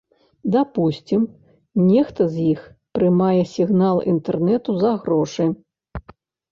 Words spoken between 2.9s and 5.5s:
прымае сігнал інтэрнэту за грошы.